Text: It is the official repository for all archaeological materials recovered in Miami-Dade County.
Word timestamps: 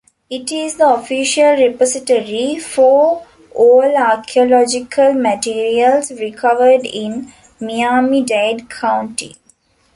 It 0.31 0.51
is 0.51 0.77
the 0.77 0.95
official 0.95 1.51
repository 1.63 2.57
for 2.57 3.23
all 3.53 3.95
archaeological 3.95 5.13
materials 5.13 6.09
recovered 6.13 6.87
in 6.87 7.31
Miami-Dade 7.59 8.67
County. 8.67 9.35